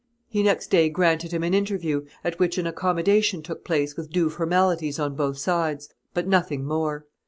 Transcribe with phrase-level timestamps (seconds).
[0.29, 4.31] He next day granted him an interview, at which an accommodation took place with due
[4.31, 7.05] formalities on both sides, but nothing more.